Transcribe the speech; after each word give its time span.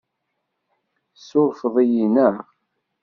Tessurfeḍ-iyi, 1.15 2.05
naɣ? 2.15 2.35